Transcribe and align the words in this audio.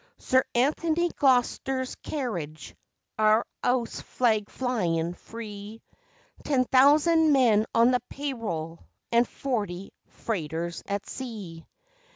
Sir 0.17 0.43
Anthony 0.55 1.09
Gloster's 1.09 1.93
carriage 2.01 2.75
our 3.19 3.45
'ouse 3.63 4.01
flag 4.01 4.49
flyin' 4.49 5.13
free 5.13 5.79
Ten 6.43 6.65
thousand 6.65 7.31
men 7.33 7.67
on 7.75 7.91
the 7.91 8.01
pay 8.09 8.33
roll 8.33 8.79
and 9.11 9.27
forty 9.27 9.93
freighters 10.07 10.81
at 10.87 11.05
sea! 11.07 11.67